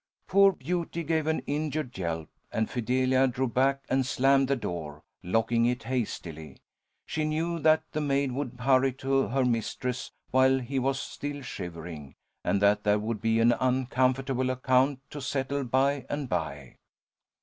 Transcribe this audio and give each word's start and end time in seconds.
Poor 0.25 0.53
Beauty 0.53 1.03
gave 1.03 1.27
an 1.27 1.41
injured 1.41 1.95
yelp, 1.95 2.27
and 2.51 2.67
Fidelia 2.71 3.27
drew 3.27 3.47
back 3.47 3.83
and 3.87 4.03
slammed 4.03 4.47
the 4.47 4.55
door, 4.55 5.03
locking 5.21 5.67
it 5.67 5.83
hastily. 5.83 6.57
She 7.05 7.23
knew 7.23 7.59
that 7.59 7.83
the 7.91 8.01
maid 8.01 8.31
would 8.31 8.57
hurry 8.61 8.93
to 8.93 9.27
her 9.27 9.45
mistress 9.45 10.11
while 10.31 10.57
he 10.57 10.79
was 10.79 10.99
still 10.99 11.43
shivering, 11.43 12.15
and 12.43 12.59
that 12.63 12.83
there 12.83 12.97
would 12.97 13.21
be 13.21 13.39
an 13.39 13.53
uncomfortable 13.59 14.49
account 14.49 15.01
to 15.11 15.21
settle 15.21 15.63
by 15.65 16.07
and 16.09 16.27
by. 16.27 16.77